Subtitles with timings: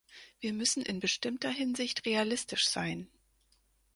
[0.39, 3.07] Wir müssen in bestimmter Hinsicht realistisch sein.